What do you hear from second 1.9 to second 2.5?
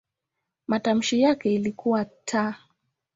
"t".